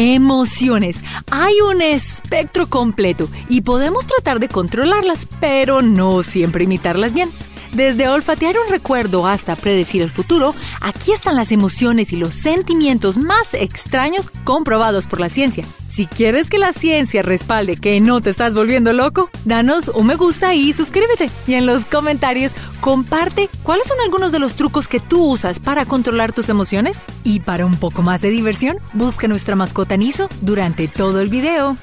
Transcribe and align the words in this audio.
Emociones. 0.00 1.02
Hay 1.28 1.60
un 1.60 1.82
espectro 1.82 2.68
completo 2.68 3.28
y 3.48 3.62
podemos 3.62 4.06
tratar 4.06 4.38
de 4.38 4.48
controlarlas, 4.48 5.26
pero 5.40 5.82
no 5.82 6.22
siempre 6.22 6.62
imitarlas 6.62 7.14
bien. 7.14 7.30
Desde 7.72 8.08
olfatear 8.08 8.56
un 8.58 8.70
recuerdo 8.70 9.26
hasta 9.26 9.54
predecir 9.54 10.02
el 10.02 10.10
futuro, 10.10 10.54
aquí 10.80 11.12
están 11.12 11.36
las 11.36 11.52
emociones 11.52 12.12
y 12.12 12.16
los 12.16 12.34
sentimientos 12.34 13.18
más 13.18 13.54
extraños 13.54 14.30
comprobados 14.44 15.06
por 15.06 15.20
la 15.20 15.28
ciencia. 15.28 15.64
Si 15.88 16.06
quieres 16.06 16.48
que 16.48 16.58
la 16.58 16.72
ciencia 16.72 17.22
respalde 17.22 17.76
que 17.76 18.00
no 18.00 18.20
te 18.20 18.30
estás 18.30 18.54
volviendo 18.54 18.92
loco, 18.92 19.30
danos 19.44 19.88
un 19.88 20.08
me 20.08 20.16
gusta 20.16 20.54
y 20.54 20.72
suscríbete. 20.72 21.30
Y 21.46 21.54
en 21.54 21.66
los 21.66 21.84
comentarios 21.84 22.54
comparte 22.80 23.50
cuáles 23.62 23.86
son 23.86 23.98
algunos 24.02 24.32
de 24.32 24.38
los 24.38 24.54
trucos 24.54 24.88
que 24.88 25.00
tú 25.00 25.22
usas 25.24 25.60
para 25.60 25.84
controlar 25.84 26.32
tus 26.32 26.48
emociones. 26.48 27.04
Y 27.24 27.40
para 27.40 27.66
un 27.66 27.76
poco 27.76 28.02
más 28.02 28.22
de 28.22 28.30
diversión, 28.30 28.78
busca 28.94 29.28
nuestra 29.28 29.54
mascota 29.56 29.96
Niso 29.96 30.28
durante 30.40 30.88
todo 30.88 31.20
el 31.20 31.28
video. 31.28 31.76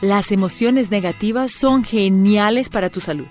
Las 0.00 0.32
emociones 0.32 0.90
negativas 0.90 1.52
son 1.52 1.84
geniales 1.84 2.70
para 2.70 2.88
tu 2.88 3.00
salud. 3.00 3.26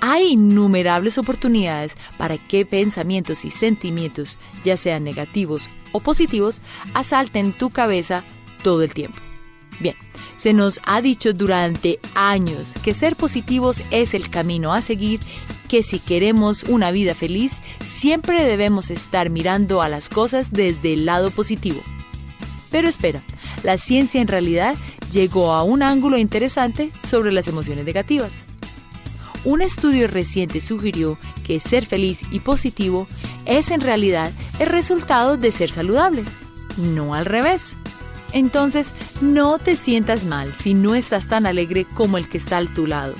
Hay 0.00 0.32
innumerables 0.32 1.18
oportunidades 1.18 1.96
para 2.18 2.38
que 2.38 2.66
pensamientos 2.66 3.44
y 3.44 3.50
sentimientos, 3.50 4.36
ya 4.64 4.76
sean 4.76 5.04
negativos 5.04 5.68
o 5.92 6.00
positivos, 6.00 6.60
asalten 6.94 7.52
tu 7.52 7.70
cabeza 7.70 8.22
todo 8.62 8.82
el 8.82 8.92
tiempo. 8.92 9.18
Bien, 9.80 9.94
se 10.38 10.52
nos 10.52 10.80
ha 10.84 11.00
dicho 11.00 11.32
durante 11.32 11.98
años 12.14 12.72
que 12.82 12.94
ser 12.94 13.16
positivos 13.16 13.82
es 13.90 14.14
el 14.14 14.30
camino 14.30 14.72
a 14.72 14.80
seguir, 14.80 15.20
que 15.68 15.82
si 15.82 15.98
queremos 15.98 16.64
una 16.64 16.90
vida 16.90 17.14
feliz, 17.14 17.60
siempre 17.84 18.44
debemos 18.44 18.90
estar 18.90 19.30
mirando 19.30 19.82
a 19.82 19.88
las 19.88 20.08
cosas 20.08 20.52
desde 20.52 20.92
el 20.92 21.06
lado 21.06 21.30
positivo. 21.30 21.80
Pero 22.70 22.88
espera, 22.88 23.22
la 23.62 23.78
ciencia 23.78 24.20
en 24.20 24.28
realidad 24.28 24.76
llegó 25.10 25.52
a 25.52 25.62
un 25.62 25.82
ángulo 25.82 26.18
interesante 26.18 26.90
sobre 27.08 27.32
las 27.32 27.48
emociones 27.48 27.84
negativas. 27.84 28.44
Un 29.44 29.62
estudio 29.62 30.08
reciente 30.08 30.60
sugirió 30.60 31.18
que 31.44 31.60
ser 31.60 31.86
feliz 31.86 32.22
y 32.30 32.40
positivo 32.40 33.06
es 33.44 33.70
en 33.70 33.80
realidad 33.80 34.32
el 34.58 34.68
resultado 34.68 35.36
de 35.36 35.52
ser 35.52 35.70
saludable, 35.70 36.24
no 36.76 37.14
al 37.14 37.24
revés. 37.24 37.76
Entonces, 38.32 38.92
no 39.20 39.58
te 39.58 39.76
sientas 39.76 40.24
mal 40.24 40.52
si 40.52 40.74
no 40.74 40.94
estás 40.94 41.28
tan 41.28 41.46
alegre 41.46 41.86
como 41.94 42.18
el 42.18 42.28
que 42.28 42.38
está 42.38 42.58
a 42.58 42.64
tu 42.66 42.86
lado. 42.86 43.14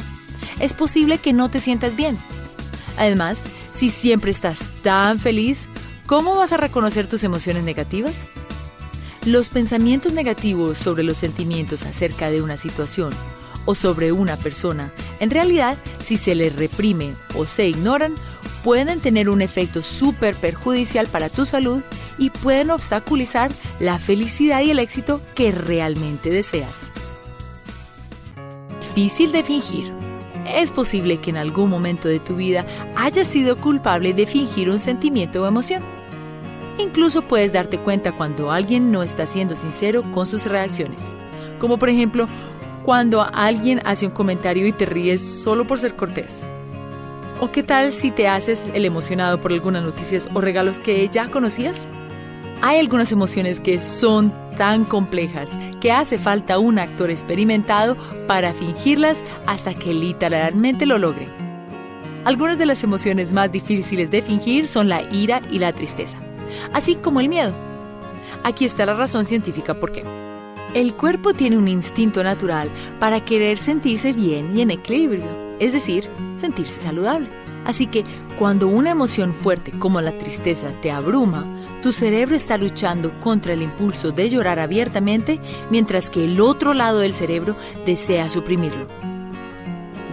Es 0.60 0.74
posible 0.74 1.18
que 1.18 1.32
no 1.32 1.48
te 1.48 1.60
sientas 1.60 1.96
bien. 1.96 2.18
Además, 2.98 3.42
si 3.72 3.90
siempre 3.90 4.30
estás 4.30 4.58
tan 4.82 5.18
feliz, 5.18 5.68
¿cómo 6.06 6.34
vas 6.34 6.52
a 6.52 6.56
reconocer 6.56 7.06
tus 7.06 7.24
emociones 7.24 7.62
negativas? 7.62 8.26
Los 9.24 9.48
pensamientos 9.48 10.12
negativos 10.12 10.78
sobre 10.78 11.02
los 11.02 11.18
sentimientos 11.18 11.84
acerca 11.84 12.30
de 12.30 12.42
una 12.42 12.56
situación 12.56 13.12
o 13.66 13.74
sobre 13.74 14.12
una 14.12 14.36
persona, 14.36 14.92
en 15.20 15.30
realidad, 15.30 15.76
si 16.00 16.16
se 16.16 16.34
les 16.34 16.56
reprime 16.56 17.12
o 17.34 17.44
se 17.44 17.68
ignoran, 17.68 18.14
pueden 18.64 19.00
tener 19.00 19.28
un 19.28 19.42
efecto 19.42 19.82
súper 19.82 20.34
perjudicial 20.34 21.06
para 21.06 21.28
tu 21.28 21.46
salud 21.46 21.82
y 22.18 22.30
pueden 22.30 22.70
obstaculizar 22.70 23.52
la 23.78 23.98
felicidad 23.98 24.62
y 24.62 24.70
el 24.70 24.78
éxito 24.78 25.20
que 25.34 25.52
realmente 25.52 26.30
deseas. 26.30 26.90
Difícil 28.80 29.30
de 29.32 29.44
fingir. 29.44 29.92
Es 30.48 30.70
posible 30.70 31.18
que 31.18 31.30
en 31.30 31.36
algún 31.36 31.68
momento 31.68 32.08
de 32.08 32.20
tu 32.20 32.36
vida 32.36 32.64
hayas 32.96 33.28
sido 33.28 33.56
culpable 33.56 34.14
de 34.14 34.26
fingir 34.26 34.70
un 34.70 34.80
sentimiento 34.80 35.42
o 35.42 35.46
emoción. 35.46 35.82
Incluso 36.78 37.22
puedes 37.22 37.52
darte 37.52 37.78
cuenta 37.78 38.12
cuando 38.12 38.50
alguien 38.50 38.90
no 38.90 39.02
está 39.02 39.26
siendo 39.26 39.56
sincero 39.56 40.02
con 40.12 40.26
sus 40.26 40.44
reacciones, 40.46 41.14
como 41.58 41.78
por 41.78 41.88
ejemplo 41.88 42.26
cuando 42.86 43.26
alguien 43.34 43.82
hace 43.84 44.06
un 44.06 44.12
comentario 44.12 44.64
y 44.64 44.70
te 44.70 44.86
ríes 44.86 45.20
solo 45.20 45.66
por 45.66 45.80
ser 45.80 45.96
cortés? 45.96 46.40
¿O 47.40 47.50
qué 47.50 47.64
tal 47.64 47.92
si 47.92 48.12
te 48.12 48.28
haces 48.28 48.70
el 48.74 48.84
emocionado 48.84 49.40
por 49.40 49.52
algunas 49.52 49.84
noticias 49.84 50.28
o 50.32 50.40
regalos 50.40 50.78
que 50.78 51.08
ya 51.08 51.28
conocías? 51.28 51.88
Hay 52.62 52.78
algunas 52.78 53.10
emociones 53.10 53.58
que 53.58 53.80
son 53.80 54.32
tan 54.56 54.84
complejas 54.84 55.58
que 55.80 55.90
hace 55.90 56.16
falta 56.16 56.60
un 56.60 56.78
actor 56.78 57.10
experimentado 57.10 57.96
para 58.28 58.52
fingirlas 58.52 59.24
hasta 59.48 59.74
que 59.74 59.92
literalmente 59.92 60.86
lo 60.86 60.98
logre. 60.98 61.26
Algunas 62.24 62.56
de 62.56 62.66
las 62.66 62.84
emociones 62.84 63.32
más 63.32 63.50
difíciles 63.50 64.12
de 64.12 64.22
fingir 64.22 64.68
son 64.68 64.88
la 64.88 65.02
ira 65.10 65.42
y 65.50 65.58
la 65.58 65.72
tristeza, 65.72 66.18
así 66.72 66.94
como 66.94 67.18
el 67.18 67.28
miedo. 67.28 67.52
Aquí 68.44 68.64
está 68.64 68.86
la 68.86 68.94
razón 68.94 69.26
científica 69.26 69.74
por 69.74 69.90
qué. 69.90 70.04
El 70.76 70.92
cuerpo 70.92 71.32
tiene 71.32 71.56
un 71.56 71.68
instinto 71.68 72.22
natural 72.22 72.68
para 73.00 73.24
querer 73.24 73.56
sentirse 73.56 74.12
bien 74.12 74.54
y 74.54 74.60
en 74.60 74.70
equilibrio, 74.70 75.24
es 75.58 75.72
decir, 75.72 76.06
sentirse 76.36 76.82
saludable. 76.82 77.28
Así 77.64 77.86
que 77.86 78.04
cuando 78.38 78.68
una 78.68 78.90
emoción 78.90 79.32
fuerte 79.32 79.70
como 79.70 80.02
la 80.02 80.12
tristeza 80.12 80.68
te 80.82 80.90
abruma, 80.90 81.46
tu 81.82 81.92
cerebro 81.92 82.36
está 82.36 82.58
luchando 82.58 83.10
contra 83.22 83.54
el 83.54 83.62
impulso 83.62 84.12
de 84.12 84.28
llorar 84.28 84.58
abiertamente, 84.58 85.40
mientras 85.70 86.10
que 86.10 86.26
el 86.26 86.38
otro 86.42 86.74
lado 86.74 86.98
del 86.98 87.14
cerebro 87.14 87.56
desea 87.86 88.28
suprimirlo. 88.28 88.86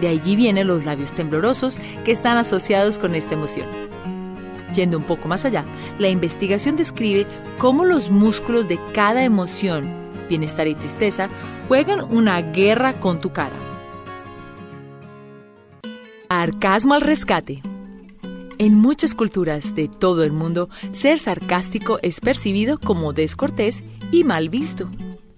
De 0.00 0.08
allí 0.08 0.34
vienen 0.34 0.68
los 0.68 0.82
labios 0.82 1.12
temblorosos 1.12 1.78
que 2.06 2.12
están 2.12 2.38
asociados 2.38 2.96
con 2.96 3.14
esta 3.14 3.34
emoción. 3.34 3.66
Yendo 4.74 4.96
un 4.96 5.04
poco 5.04 5.28
más 5.28 5.44
allá, 5.44 5.62
la 5.98 6.08
investigación 6.08 6.74
describe 6.74 7.26
cómo 7.58 7.84
los 7.84 8.08
músculos 8.08 8.66
de 8.66 8.78
cada 8.94 9.24
emoción 9.24 10.03
bienestar 10.28 10.66
y 10.66 10.74
tristeza 10.74 11.28
juegan 11.68 12.00
una 12.00 12.40
guerra 12.40 12.94
con 12.94 13.20
tu 13.20 13.32
cara. 13.32 13.56
Arcasmo 16.28 16.94
al 16.94 17.00
rescate. 17.00 17.62
En 18.58 18.74
muchas 18.74 19.14
culturas 19.14 19.74
de 19.74 19.88
todo 19.88 20.24
el 20.24 20.32
mundo, 20.32 20.68
ser 20.92 21.18
sarcástico 21.18 21.98
es 22.02 22.20
percibido 22.20 22.78
como 22.78 23.12
descortés 23.12 23.82
y 24.12 24.24
mal 24.24 24.48
visto. 24.48 24.88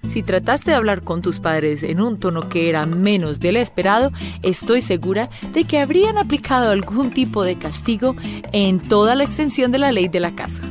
Si 0.06 0.22
trataste 0.22 0.70
de 0.70 0.76
hablar 0.76 1.02
con 1.02 1.20
tus 1.20 1.40
padres 1.40 1.82
en 1.82 2.00
un 2.00 2.18
tono 2.18 2.48
que 2.48 2.68
era 2.68 2.86
menos 2.86 3.40
del 3.40 3.56
esperado, 3.56 4.10
estoy 4.42 4.80
segura 4.80 5.28
de 5.52 5.64
que 5.64 5.80
habrían 5.80 6.16
aplicado 6.16 6.70
algún 6.70 7.10
tipo 7.10 7.42
de 7.42 7.56
castigo 7.56 8.14
en 8.52 8.80
toda 8.80 9.14
la 9.14 9.24
extensión 9.24 9.72
de 9.72 9.78
la 9.78 9.92
ley 9.92 10.08
de 10.08 10.20
la 10.20 10.34
casa. 10.34 10.62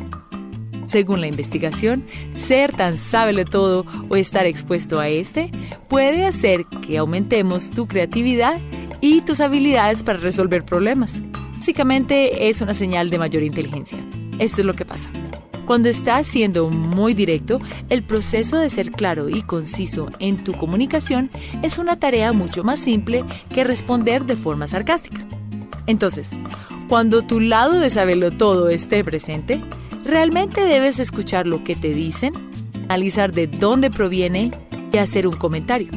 Según 0.85 1.21
la 1.21 1.27
investigación, 1.27 2.05
ser 2.35 2.71
tan 2.73 2.97
sábelo 2.97 3.45
todo 3.45 3.85
o 4.09 4.15
estar 4.15 4.45
expuesto 4.45 4.99
a 4.99 5.09
este 5.09 5.51
puede 5.87 6.25
hacer 6.25 6.65
que 6.85 6.97
aumentemos 6.97 7.71
tu 7.71 7.87
creatividad 7.87 8.59
y 9.01 9.21
tus 9.21 9.41
habilidades 9.41 10.03
para 10.03 10.19
resolver 10.19 10.63
problemas. 10.63 11.21
Básicamente 11.55 12.49
es 12.49 12.61
una 12.61 12.73
señal 12.73 13.09
de 13.09 13.17
mayor 13.17 13.43
inteligencia. 13.43 13.97
Esto 14.39 14.61
es 14.61 14.65
lo 14.65 14.73
que 14.73 14.85
pasa. 14.85 15.09
Cuando 15.65 15.89
estás 15.89 16.27
siendo 16.27 16.69
muy 16.69 17.15
directo, 17.15 17.59
el 17.89 18.03
proceso 18.03 18.57
de 18.57 18.69
ser 18.69 18.91
claro 18.91 19.29
y 19.29 19.41
conciso 19.41 20.09
en 20.19 20.43
tu 20.43 20.53
comunicación 20.53 21.31
es 21.63 21.79
una 21.79 21.95
tarea 21.95 22.33
mucho 22.33 22.63
más 22.63 22.79
simple 22.79 23.25
que 23.49 23.63
responder 23.63 24.25
de 24.25 24.35
forma 24.35 24.67
sarcástica. 24.67 25.25
Entonces, 25.87 26.31
cuando 26.87 27.23
tu 27.23 27.39
lado 27.39 27.79
de 27.79 27.89
saberlo 27.89 28.29
todo 28.29 28.69
esté 28.69 29.03
presente, 29.03 29.59
Realmente 30.05 30.63
debes 30.63 30.99
escuchar 30.99 31.47
lo 31.47 31.63
que 31.63 31.75
te 31.75 31.91
dicen, 31.91 32.31
analizar 32.83 33.33
de 33.33 33.47
dónde 33.47 33.89
proviene 33.89 34.51
y 34.93 34.97
hacer 34.97 35.25
un 35.25 35.33
comentario. 35.33 35.89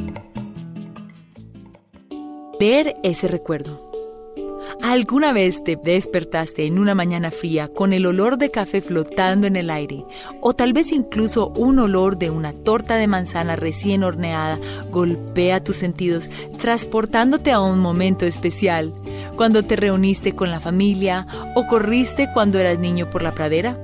Leer 2.58 2.96
ese 3.02 3.28
recuerdo. 3.28 3.86
¿Alguna 4.80 5.34
vez 5.34 5.62
te 5.62 5.76
despertaste 5.76 6.64
en 6.64 6.78
una 6.78 6.94
mañana 6.94 7.30
fría 7.30 7.68
con 7.68 7.92
el 7.92 8.06
olor 8.06 8.38
de 8.38 8.50
café 8.50 8.80
flotando 8.80 9.46
en 9.46 9.56
el 9.56 9.68
aire? 9.68 10.06
O 10.40 10.54
tal 10.54 10.72
vez 10.72 10.92
incluso 10.92 11.48
un 11.48 11.78
olor 11.78 12.16
de 12.16 12.30
una 12.30 12.54
torta 12.54 12.96
de 12.96 13.08
manzana 13.08 13.56
recién 13.56 14.04
horneada 14.04 14.58
golpea 14.90 15.62
tus 15.62 15.76
sentidos, 15.76 16.30
transportándote 16.58 17.52
a 17.52 17.60
un 17.60 17.80
momento 17.80 18.24
especial, 18.24 18.94
cuando 19.36 19.62
te 19.64 19.76
reuniste 19.76 20.34
con 20.34 20.50
la 20.50 20.60
familia 20.60 21.26
o 21.54 21.66
corriste 21.66 22.30
cuando 22.32 22.58
eras 22.58 22.78
niño 22.78 23.10
por 23.10 23.20
la 23.20 23.32
pradera? 23.32 23.78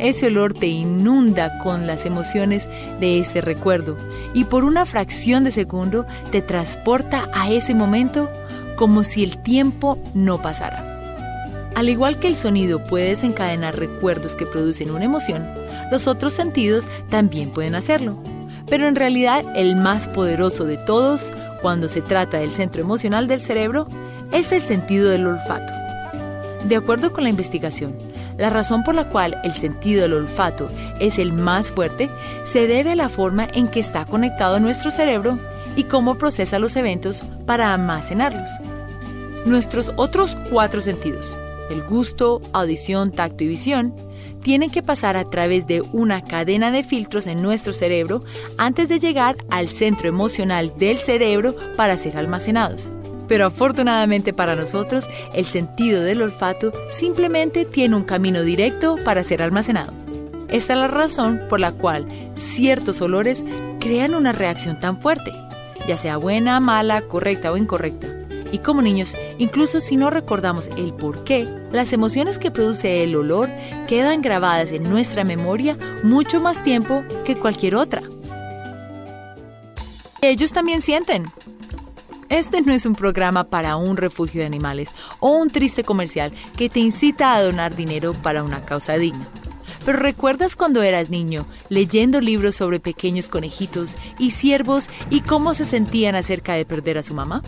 Ese 0.00 0.28
olor 0.28 0.54
te 0.54 0.66
inunda 0.66 1.58
con 1.58 1.86
las 1.86 2.06
emociones 2.06 2.68
de 3.00 3.20
ese 3.20 3.42
recuerdo 3.42 3.98
y 4.32 4.44
por 4.44 4.64
una 4.64 4.86
fracción 4.86 5.44
de 5.44 5.50
segundo 5.50 6.06
te 6.30 6.40
transporta 6.40 7.28
a 7.34 7.50
ese 7.50 7.74
momento 7.74 8.30
como 8.76 9.04
si 9.04 9.22
el 9.22 9.36
tiempo 9.36 9.98
no 10.14 10.40
pasara. 10.40 11.70
Al 11.74 11.90
igual 11.90 12.18
que 12.18 12.28
el 12.28 12.36
sonido 12.36 12.82
puede 12.82 13.10
desencadenar 13.10 13.78
recuerdos 13.78 14.34
que 14.34 14.46
producen 14.46 14.90
una 14.90 15.04
emoción, 15.04 15.46
los 15.90 16.06
otros 16.06 16.32
sentidos 16.32 16.86
también 17.10 17.50
pueden 17.50 17.74
hacerlo. 17.74 18.16
Pero 18.70 18.86
en 18.86 18.94
realidad 18.94 19.44
el 19.54 19.76
más 19.76 20.08
poderoso 20.08 20.64
de 20.64 20.78
todos, 20.78 21.32
cuando 21.60 21.88
se 21.88 22.00
trata 22.00 22.38
del 22.38 22.52
centro 22.52 22.80
emocional 22.80 23.28
del 23.28 23.40
cerebro, 23.40 23.86
es 24.32 24.50
el 24.52 24.62
sentido 24.62 25.10
del 25.10 25.26
olfato. 25.26 25.72
De 26.64 26.76
acuerdo 26.76 27.12
con 27.12 27.24
la 27.24 27.30
investigación, 27.30 27.96
La 28.40 28.48
razón 28.48 28.82
por 28.82 28.94
la 28.94 29.04
cual 29.04 29.38
el 29.44 29.52
sentido 29.52 30.00
del 30.00 30.14
olfato 30.14 30.70
es 30.98 31.18
el 31.18 31.34
más 31.34 31.70
fuerte 31.70 32.08
se 32.42 32.66
debe 32.66 32.92
a 32.92 32.96
la 32.96 33.10
forma 33.10 33.46
en 33.52 33.68
que 33.68 33.80
está 33.80 34.06
conectado 34.06 34.58
nuestro 34.58 34.90
cerebro 34.90 35.38
y 35.76 35.84
cómo 35.84 36.16
procesa 36.16 36.58
los 36.58 36.74
eventos 36.76 37.22
para 37.44 37.74
almacenarlos. 37.74 38.50
Nuestros 39.44 39.92
otros 39.96 40.38
cuatro 40.50 40.80
sentidos, 40.80 41.36
el 41.70 41.82
gusto, 41.82 42.40
audición, 42.54 43.12
tacto 43.12 43.44
y 43.44 43.48
visión, 43.48 43.94
tienen 44.42 44.70
que 44.70 44.82
pasar 44.82 45.18
a 45.18 45.28
través 45.28 45.66
de 45.66 45.82
una 45.92 46.24
cadena 46.24 46.70
de 46.70 46.82
filtros 46.82 47.26
en 47.26 47.42
nuestro 47.42 47.74
cerebro 47.74 48.24
antes 48.56 48.88
de 48.88 48.98
llegar 48.98 49.36
al 49.50 49.68
centro 49.68 50.08
emocional 50.08 50.72
del 50.78 50.98
cerebro 50.98 51.54
para 51.76 51.98
ser 51.98 52.16
almacenados. 52.16 52.90
Pero 53.30 53.46
afortunadamente 53.46 54.32
para 54.32 54.56
nosotros, 54.56 55.08
el 55.34 55.44
sentido 55.44 56.02
del 56.02 56.20
olfato 56.20 56.72
simplemente 56.90 57.64
tiene 57.64 57.94
un 57.94 58.02
camino 58.02 58.42
directo 58.42 58.96
para 59.04 59.22
ser 59.22 59.40
almacenado. 59.40 59.92
Esta 60.48 60.72
es 60.72 60.78
la 60.80 60.88
razón 60.88 61.40
por 61.48 61.60
la 61.60 61.70
cual 61.70 62.06
ciertos 62.34 63.00
olores 63.00 63.44
crean 63.78 64.16
una 64.16 64.32
reacción 64.32 64.80
tan 64.80 65.00
fuerte, 65.00 65.30
ya 65.86 65.96
sea 65.96 66.16
buena, 66.16 66.58
mala, 66.58 67.02
correcta 67.02 67.52
o 67.52 67.56
incorrecta. 67.56 68.08
Y 68.50 68.58
como 68.58 68.82
niños, 68.82 69.16
incluso 69.38 69.78
si 69.78 69.94
no 69.96 70.10
recordamos 70.10 70.68
el 70.76 70.92
por 70.92 71.22
qué, 71.22 71.46
las 71.70 71.92
emociones 71.92 72.40
que 72.40 72.50
produce 72.50 73.04
el 73.04 73.14
olor 73.14 73.48
quedan 73.86 74.22
grabadas 74.22 74.72
en 74.72 74.82
nuestra 74.90 75.22
memoria 75.22 75.78
mucho 76.02 76.40
más 76.40 76.64
tiempo 76.64 77.04
que 77.24 77.36
cualquier 77.36 77.76
otra. 77.76 78.02
Ellos 80.20 80.52
también 80.52 80.82
sienten. 80.82 81.26
Este 82.30 82.62
no 82.62 82.72
es 82.72 82.86
un 82.86 82.94
programa 82.94 83.42
para 83.42 83.74
un 83.74 83.96
refugio 83.96 84.40
de 84.40 84.46
animales 84.46 84.94
o 85.18 85.32
un 85.32 85.50
triste 85.50 85.82
comercial 85.82 86.32
que 86.56 86.70
te 86.70 86.78
incita 86.78 87.34
a 87.34 87.42
donar 87.42 87.74
dinero 87.74 88.12
para 88.12 88.44
una 88.44 88.64
causa 88.64 88.96
digna. 88.98 89.26
Pero 89.84 89.98
¿recuerdas 89.98 90.54
cuando 90.54 90.82
eras 90.84 91.10
niño 91.10 91.44
leyendo 91.68 92.20
libros 92.20 92.54
sobre 92.54 92.78
pequeños 92.78 93.28
conejitos 93.28 93.96
y 94.16 94.30
ciervos 94.30 94.88
y 95.10 95.22
cómo 95.22 95.54
se 95.54 95.64
sentían 95.64 96.14
acerca 96.14 96.54
de 96.54 96.64
perder 96.64 96.98
a 96.98 97.02
su 97.02 97.14
mamá? 97.14 97.42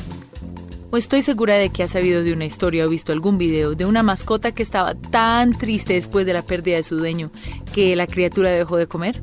O 0.90 0.96
estoy 0.96 1.23
segura 1.23 1.55
de 1.55 1.70
que 1.70 1.84
has 1.84 1.93
sabido 1.93 2.25
de 2.25 2.32
una 2.32 2.44
historia 2.44 2.84
o 2.84 2.88
visto 2.88 3.12
algún 3.12 3.38
video 3.38 3.76
de 3.76 3.87
una 3.87 4.02
mascota 4.02 4.50
que 4.50 4.64
estaba 4.64 4.96
tan 4.96 5.52
triste 5.52 5.94
después 5.94 6.26
de 6.26 6.32
la 6.32 6.43
pérdida 6.43 6.76
de 6.76 6.82
su 6.82 6.96
dueño 6.96 7.31
que 7.73 7.94
la 7.94 8.08
criatura 8.08 8.50
dejó 8.50 8.76
de 8.79 8.88
comer. 8.88 9.23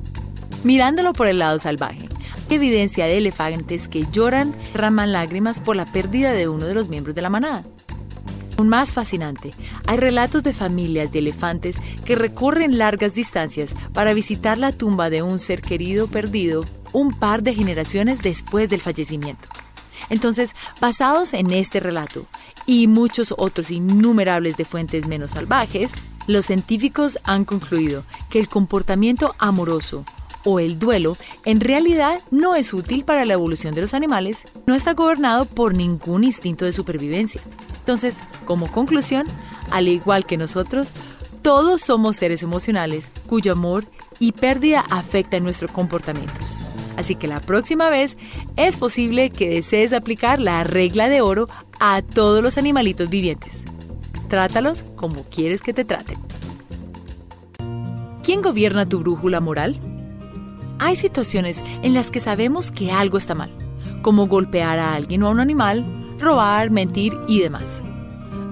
Mirándolo 0.64 1.14
por 1.14 1.28
el 1.28 1.40
lado 1.40 1.60
salvaje, 1.60 2.09
evidencia 2.50 3.06
de 3.06 3.18
elefantes 3.18 3.88
que 3.88 4.06
lloran, 4.12 4.56
raman 4.74 5.12
lágrimas 5.12 5.60
por 5.60 5.76
la 5.76 5.86
pérdida 5.86 6.34
de 6.34 6.48
uno 6.48 6.66
de 6.66 6.74
los 6.74 6.90
miembros 6.90 7.16
de 7.16 7.22
la 7.22 7.30
manada. 7.30 7.64
Aún 8.58 8.68
más 8.68 8.92
fascinante, 8.94 9.54
hay 9.88 9.98
relatos 9.98 10.44
de 10.44 10.52
familias 10.52 11.14
de 11.14 11.20
elefantes 11.20 11.78
que 12.04 12.16
recorren 12.16 12.78
largas 12.78 13.14
distancias 13.14 13.74
para 13.94 14.14
visitar 14.14 14.58
la 14.58 14.74
tumba 14.74 15.10
de 15.10 15.22
un 15.22 15.40
ser 15.40 15.62
querido 15.62 16.08
perdido 16.08 16.62
un 16.92 17.18
par 17.18 17.42
de 17.42 17.54
generaciones 17.54 18.22
después 18.22 18.70
del 18.70 18.82
fallecimiento. 18.82 19.48
Entonces, 20.10 20.56
basados 20.82 21.34
en 21.34 21.52
este 21.52 21.80
relato 21.80 22.26
y 22.66 22.88
muchos 22.88 23.34
otros 23.38 23.72
innumerables 23.72 24.58
de 24.58 24.66
fuentes 24.66 25.08
menos 25.08 25.32
salvajes, 25.32 25.94
los 26.28 26.46
científicos 26.46 27.18
han 27.24 27.46
concluido 27.46 28.04
que 28.30 28.40
el 28.40 28.50
comportamiento 28.50 29.36
amoroso 29.40 30.06
o 30.44 30.60
el 30.60 30.80
duelo 30.80 31.18
en 31.46 31.60
realidad 31.60 32.22
no 32.32 32.56
es 32.56 32.74
útil 32.74 33.04
para 33.04 33.26
la 33.26 33.34
evolución 33.34 33.76
de 33.76 33.82
los 33.82 33.94
animales, 33.94 34.46
no 34.66 34.76
está 34.76 34.94
gobernado 34.94 35.46
por 35.46 35.76
ningún 35.76 36.24
instinto 36.24 36.66
de 36.66 36.74
supervivencia. 36.74 37.42
Entonces, 37.80 38.20
como 38.46 38.72
conclusión, 38.72 39.26
al 39.72 39.88
igual 39.88 40.26
que 40.26 40.38
nosotros, 40.38 40.94
todos 41.42 41.82
somos 41.82 42.18
seres 42.18 42.44
emocionales 42.44 43.12
cuyo 43.28 43.54
amor 43.54 43.86
y 44.20 44.34
pérdida 44.34 44.84
afectan 44.90 45.44
nuestro 45.44 45.68
comportamiento. 45.70 46.40
Así 46.98 47.16
que 47.16 47.28
la 47.28 47.40
próxima 47.40 47.90
vez 47.90 48.18
es 48.58 48.76
posible 48.76 49.30
que 49.30 49.50
desees 49.50 49.94
aplicar 49.94 50.40
la 50.40 50.64
regla 50.66 51.08
de 51.08 51.22
oro 51.22 51.48
a 51.80 52.02
todos 52.02 52.44
los 52.44 52.58
animalitos 52.58 53.10
vivientes. 53.10 53.64
Trátalos 54.28 54.84
como 54.96 55.24
quieres 55.24 55.62
que 55.62 55.74
te 55.74 55.86
traten. 55.86 56.20
¿Quién 58.22 58.42
gobierna 58.42 58.88
tu 58.88 59.00
brújula 59.00 59.40
moral? 59.40 59.80
Hay 60.80 60.96
situaciones 60.96 61.62
en 61.84 61.94
las 61.94 62.10
que 62.10 62.22
sabemos 62.22 62.72
que 62.72 62.92
algo 62.92 63.18
está 63.18 63.36
mal, 63.36 63.52
como 64.02 64.28
golpear 64.28 64.80
a 64.80 64.94
alguien 64.94 65.24
o 65.24 65.28
a 65.28 65.32
un 65.32 65.42
animal, 65.42 65.84
robar, 66.20 66.72
mentir 66.72 67.14
y 67.28 67.42
demás. 67.42 67.84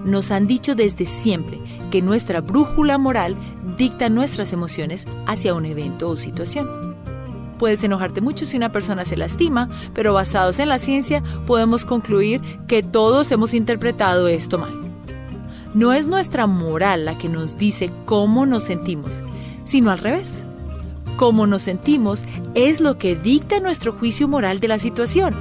Nos 0.03 0.31
han 0.31 0.45
dicho 0.45 0.75
desde 0.75 1.05
siempre 1.05 1.57
que 1.89 2.01
nuestra 2.01 2.41
brújula 2.41 2.97
moral 2.97 3.37
dicta 3.77 4.09
nuestras 4.09 4.51
emociones 4.51 5.07
hacia 5.25 5.53
un 5.53 5.65
evento 5.65 6.09
o 6.09 6.17
situación. 6.17 6.95
Puedes 7.57 7.83
enojarte 7.85 8.19
mucho 8.19 8.45
si 8.45 8.57
una 8.57 8.73
persona 8.73 9.05
se 9.05 9.15
lastima, 9.15 9.69
pero 9.93 10.13
basados 10.13 10.59
en 10.59 10.67
la 10.67 10.79
ciencia 10.79 11.23
podemos 11.45 11.85
concluir 11.85 12.41
que 12.67 12.83
todos 12.83 13.31
hemos 13.31 13.53
interpretado 13.53 14.27
esto 14.27 14.59
mal. 14.59 14.73
No 15.73 15.93
es 15.93 16.07
nuestra 16.07 16.45
moral 16.45 17.05
la 17.05 17.17
que 17.17 17.29
nos 17.29 17.57
dice 17.57 17.89
cómo 18.05 18.45
nos 18.45 18.63
sentimos, 18.63 19.11
sino 19.65 19.91
al 19.91 19.99
revés. 19.99 20.43
Cómo 21.17 21.47
nos 21.47 21.63
sentimos 21.63 22.25
es 22.53 22.79
lo 22.79 22.99
que 22.99 23.15
dicta 23.15 23.59
nuestro 23.59 23.91
juicio 23.91 24.27
moral 24.27 24.59
de 24.59 24.67
la 24.67 24.77
situación. 24.77 25.33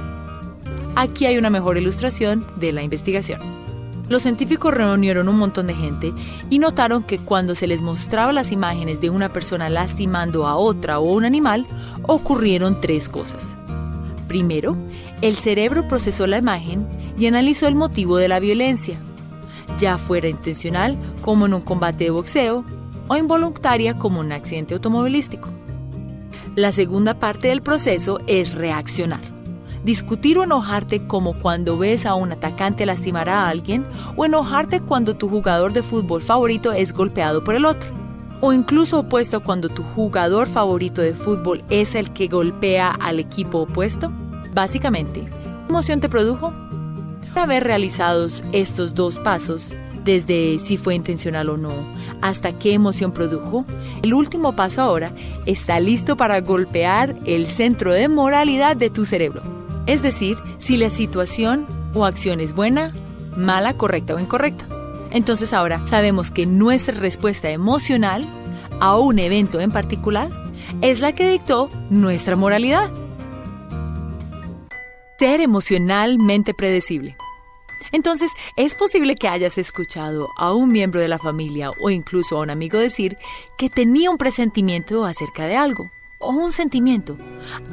Aquí 0.95 1.27
hay 1.27 1.37
una 1.37 1.51
mejor 1.51 1.77
ilustración 1.77 2.47
de 2.55 2.71
la 2.71 2.81
investigación. 2.81 3.39
Los 4.09 4.23
científicos 4.23 4.73
reunieron 4.73 5.29
un 5.29 5.37
montón 5.37 5.67
de 5.67 5.75
gente 5.75 6.13
y 6.49 6.57
notaron 6.57 7.03
que 7.03 7.19
cuando 7.19 7.53
se 7.53 7.67
les 7.67 7.83
mostraba 7.83 8.33
las 8.33 8.51
imágenes 8.51 9.01
de 9.01 9.11
una 9.11 9.31
persona 9.31 9.69
lastimando 9.69 10.47
a 10.47 10.55
otra 10.55 10.97
o 10.97 11.13
un 11.13 11.25
animal, 11.25 11.67
ocurrieron 12.01 12.81
tres 12.81 13.07
cosas. 13.07 13.55
Primero, 14.27 14.75
el 15.21 15.35
cerebro 15.35 15.87
procesó 15.87 16.25
la 16.25 16.39
imagen 16.39 16.87
y 17.19 17.27
analizó 17.27 17.67
el 17.67 17.75
motivo 17.75 18.17
de 18.17 18.29
la 18.29 18.39
violencia, 18.39 18.97
ya 19.77 19.99
fuera 19.99 20.27
intencional 20.27 20.97
como 21.21 21.45
en 21.45 21.53
un 21.53 21.61
combate 21.61 22.05
de 22.05 22.09
boxeo 22.09 22.65
o 23.07 23.15
involuntaria 23.15 23.99
como 23.99 24.21
un 24.21 24.31
accidente 24.31 24.73
automovilístico. 24.73 25.49
La 26.57 26.71
segunda 26.71 27.13
parte 27.13 27.49
del 27.49 27.61
proceso 27.61 28.19
es 28.25 28.55
reaccionar. 28.55 29.21
Discutir 29.83 30.39
o 30.39 30.43
enojarte 30.43 31.05
como 31.05 31.37
cuando 31.39 31.77
ves 31.77 32.07
a 32.07 32.15
un 32.15 32.31
atacante 32.31 32.87
lastimar 32.87 33.29
a 33.29 33.47
alguien 33.47 33.85
o 34.15 34.25
enojarte 34.25 34.81
cuando 34.81 35.15
tu 35.15 35.29
jugador 35.29 35.71
de 35.71 35.83
fútbol 35.83 36.23
favorito 36.23 36.71
es 36.71 36.93
golpeado 36.93 37.43
por 37.43 37.53
el 37.53 37.63
otro. 37.63 37.93
O 38.41 38.53
incluso 38.53 39.01
opuesto 39.01 39.43
cuando 39.43 39.69
tu 39.69 39.83
jugador 39.83 40.47
favorito 40.47 41.03
de 41.03 41.13
fútbol 41.13 41.63
es 41.69 41.93
el 41.93 42.11
que 42.11 42.27
golpea 42.27 42.89
al 42.89 43.19
equipo 43.19 43.59
opuesto. 43.59 44.11
Básicamente, 44.55 45.25
¿qué 45.25 45.69
emoción 45.69 45.99
te 45.99 46.09
produjo? 46.09 46.55
Una 47.33 47.45
vez 47.45 47.61
realizados 47.61 48.43
estos 48.51 48.95
dos 48.95 49.19
pasos, 49.19 49.75
desde 50.07 50.57
si 50.57 50.77
fue 50.77 50.95
intencional 50.95 51.49
o 51.49 51.57
no, 51.57 51.73
hasta 52.21 52.57
qué 52.57 52.73
emoción 52.73 53.11
produjo, 53.11 53.65
el 54.01 54.13
último 54.13 54.55
paso 54.55 54.81
ahora 54.81 55.11
está 55.45 55.81
listo 55.81 56.15
para 56.15 56.39
golpear 56.39 57.17
el 57.25 57.45
centro 57.47 57.91
de 57.91 58.07
moralidad 58.07 58.77
de 58.77 58.89
tu 58.89 59.03
cerebro. 59.03 59.41
Es 59.85 60.01
decir, 60.01 60.37
si 60.59 60.77
la 60.77 60.89
situación 60.89 61.67
o 61.93 62.05
acción 62.05 62.39
es 62.39 62.53
buena, 62.53 62.93
mala, 63.35 63.73
correcta 63.73 64.15
o 64.15 64.19
incorrecta. 64.19 64.65
Entonces 65.11 65.51
ahora 65.51 65.85
sabemos 65.85 66.31
que 66.31 66.45
nuestra 66.45 66.97
respuesta 66.97 67.49
emocional 67.49 68.25
a 68.79 68.97
un 68.97 69.19
evento 69.19 69.59
en 69.59 69.71
particular 69.71 70.29
es 70.81 71.01
la 71.01 71.11
que 71.11 71.29
dictó 71.29 71.69
nuestra 71.89 72.37
moralidad. 72.37 72.89
Ser 75.19 75.41
emocionalmente 75.41 76.53
predecible. 76.53 77.17
Entonces, 77.91 78.31
es 78.55 78.75
posible 78.75 79.15
que 79.15 79.27
hayas 79.27 79.57
escuchado 79.57 80.29
a 80.37 80.53
un 80.53 80.71
miembro 80.71 80.99
de 80.99 81.07
la 81.07 81.19
familia 81.19 81.71
o 81.81 81.89
incluso 81.89 82.37
a 82.37 82.41
un 82.41 82.49
amigo 82.49 82.77
decir 82.77 83.17
que 83.57 83.69
tenía 83.69 84.09
un 84.09 84.17
presentimiento 84.17 85.05
acerca 85.05 85.45
de 85.45 85.55
algo 85.55 85.91
o 86.19 86.31
un 86.31 86.51
sentimiento. 86.51 87.17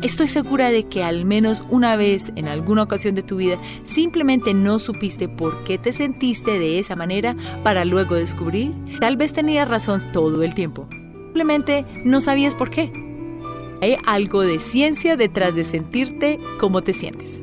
Estoy 0.03 0.29
segura 0.29 0.71
de 0.71 0.85
que 0.85 1.03
al 1.03 1.25
menos 1.25 1.63
una 1.71 1.97
vez 1.97 2.33
en 2.37 2.49
alguna 2.49 2.83
ocasión 2.83 3.15
de 3.15 3.23
tu 3.23 3.37
vida 3.37 3.59
simplemente 3.85 4.55
no 4.55 4.79
supiste 4.79 5.29
por 5.29 5.65
qué 5.65 5.79
te 5.79 5.93
sentiste 5.93 6.59
de 6.59 6.79
esa 6.79 6.97
manera 6.97 7.37
para 7.63 7.85
luego 7.85 8.15
descubrir. 8.15 8.73
Tal 9.01 9.17
vez 9.17 9.33
tenías 9.33 9.69
razón 9.69 10.13
todo 10.13 10.43
el 10.43 10.55
tiempo. 10.55 10.87
Simplemente 10.91 11.85
no 12.05 12.21
sabías 12.21 12.55
por 12.55 12.71
qué. 12.71 12.93
Hay 13.81 13.97
algo 14.07 14.43
de 14.43 14.61
ciencia 14.61 15.17
detrás 15.17 15.55
de 15.55 15.65
sentirte 15.65 16.39
como 16.61 16.83
te 16.83 16.93
sientes. 16.93 17.43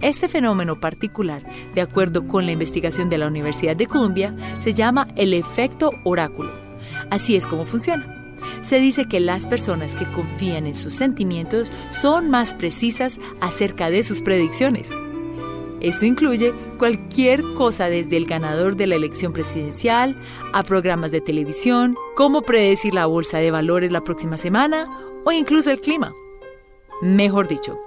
Este 0.00 0.28
fenómeno 0.28 0.78
particular, 0.78 1.42
de 1.74 1.80
acuerdo 1.80 2.26
con 2.28 2.46
la 2.46 2.52
investigación 2.52 3.08
de 3.08 3.18
la 3.18 3.26
Universidad 3.26 3.76
de 3.76 3.86
Columbia, 3.86 4.34
se 4.58 4.72
llama 4.72 5.08
el 5.16 5.34
efecto 5.34 5.90
oráculo. 6.04 6.52
Así 7.10 7.34
es 7.34 7.46
como 7.46 7.66
funciona. 7.66 8.14
Se 8.62 8.78
dice 8.78 9.06
que 9.06 9.18
las 9.18 9.46
personas 9.46 9.94
que 9.94 10.10
confían 10.10 10.66
en 10.66 10.74
sus 10.74 10.94
sentimientos 10.94 11.72
son 11.90 12.30
más 12.30 12.54
precisas 12.54 13.18
acerca 13.40 13.90
de 13.90 14.02
sus 14.02 14.22
predicciones. 14.22 14.90
Esto 15.80 16.06
incluye 16.06 16.52
cualquier 16.76 17.42
cosa 17.54 17.88
desde 17.88 18.16
el 18.16 18.26
ganador 18.26 18.76
de 18.76 18.88
la 18.88 18.96
elección 18.96 19.32
presidencial 19.32 20.16
a 20.52 20.62
programas 20.64 21.12
de 21.12 21.20
televisión, 21.20 21.94
cómo 22.16 22.42
predecir 22.42 22.94
la 22.94 23.06
bolsa 23.06 23.38
de 23.38 23.50
valores 23.50 23.92
la 23.92 24.02
próxima 24.02 24.36
semana 24.38 24.88
o 25.24 25.30
incluso 25.30 25.70
el 25.70 25.80
clima. 25.80 26.14
Mejor 27.00 27.46
dicho, 27.46 27.78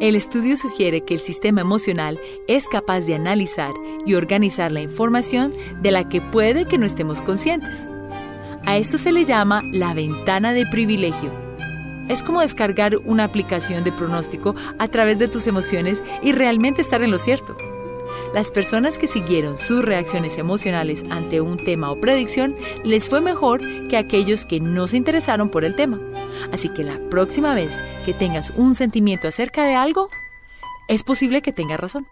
el 0.00 0.14
estudio 0.14 0.56
sugiere 0.56 1.04
que 1.04 1.14
el 1.14 1.20
sistema 1.20 1.60
emocional 1.60 2.20
es 2.46 2.68
capaz 2.68 3.00
de 3.00 3.16
analizar 3.16 3.72
y 4.06 4.14
organizar 4.14 4.70
la 4.70 4.80
información 4.80 5.52
de 5.82 5.90
la 5.90 6.08
que 6.08 6.20
puede 6.20 6.66
que 6.66 6.78
no 6.78 6.86
estemos 6.86 7.20
conscientes. 7.20 7.86
A 8.64 8.76
esto 8.76 8.96
se 8.96 9.10
le 9.10 9.24
llama 9.24 9.62
la 9.72 9.94
ventana 9.94 10.52
de 10.52 10.66
privilegio. 10.66 11.32
Es 12.08 12.22
como 12.22 12.42
descargar 12.42 12.96
una 13.04 13.24
aplicación 13.24 13.82
de 13.82 13.92
pronóstico 13.92 14.54
a 14.78 14.88
través 14.88 15.18
de 15.18 15.26
tus 15.26 15.46
emociones 15.46 16.02
y 16.22 16.32
realmente 16.32 16.80
estar 16.80 17.02
en 17.02 17.10
lo 17.10 17.18
cierto. 17.18 17.56
Las 18.34 18.50
personas 18.50 18.98
que 18.98 19.06
siguieron 19.06 19.56
sus 19.56 19.84
reacciones 19.84 20.38
emocionales 20.38 21.04
ante 21.10 21.40
un 21.40 21.56
tema 21.56 21.90
o 21.90 22.00
predicción 22.00 22.56
les 22.84 23.08
fue 23.08 23.20
mejor 23.20 23.60
que 23.88 23.96
aquellos 23.96 24.44
que 24.44 24.60
no 24.60 24.86
se 24.86 24.98
interesaron 24.98 25.50
por 25.50 25.64
el 25.64 25.74
tema. 25.74 25.98
Así 26.52 26.68
que 26.68 26.84
la 26.84 26.98
próxima 27.10 27.54
vez 27.54 27.74
que 28.04 28.14
tengas 28.14 28.52
un 28.56 28.74
sentimiento 28.74 29.28
acerca 29.28 29.64
de 29.64 29.74
algo, 29.74 30.08
es 30.88 31.02
posible 31.02 31.42
que 31.42 31.52
tengas 31.52 31.80
razón. 31.80 32.06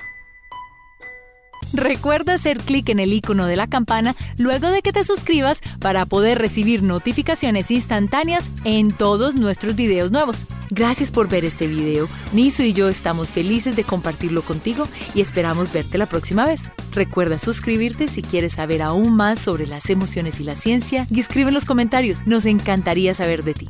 Recuerda 1.73 2.35
hacer 2.35 2.59
clic 2.59 2.89
en 2.89 3.01
el 3.01 3.13
icono 3.13 3.47
de 3.47 3.57
la 3.57 3.67
campana 3.67 4.15
luego 4.39 4.69
de 4.69 4.83
que 4.83 4.93
te 4.93 5.05
suscribas 5.05 5.61
para 5.81 6.07
poder 6.07 6.39
recibir 6.39 6.83
notificaciones 6.83 7.71
instantáneas 7.71 8.51
en 8.65 8.93
todos 8.93 9.35
nuestros 9.35 9.77
videos 9.77 10.13
nuevos. 10.13 10.47
Gracias 10.71 11.11
por 11.11 11.29
ver 11.29 11.45
este 11.45 11.67
video. 11.67 12.09
Niso 12.33 12.63
y 12.63 12.73
yo 12.73 12.89
estamos 12.89 13.31
felices 13.31 13.77
de 13.77 13.85
compartirlo 13.85 14.43
contigo 14.43 14.89
y 15.15 15.21
esperamos 15.21 15.73
verte 15.73 15.99
la 15.99 16.07
próxima 16.07 16.47
vez. 16.47 16.71
Recuerda 16.93 17.39
suscribirte 17.39 18.09
si 18.09 18.23
quieres 18.23 18.55
saber 18.55 18.83
aún 18.83 19.15
más 19.15 19.39
sobre 19.39 19.67
las 19.67 19.91
emociones 19.91 20.41
y 20.41 20.45
la 20.45 20.57
ciencia 20.57 21.07
y 21.11 21.21
escribe 21.21 21.49
en 21.49 21.55
los 21.55 21.65
comentarios. 21.65 22.27
Nos 22.27 22.47
encantaría 22.47 23.15
saber 23.15 23.45
de 23.45 23.55
ti. 23.55 23.65